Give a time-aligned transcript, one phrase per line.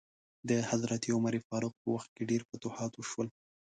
[0.49, 3.27] د حضرت عمر فاروق په وخت کې ډیر فتوحات وشول.